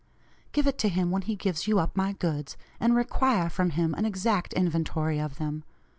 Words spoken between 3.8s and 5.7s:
an exact inventory of them.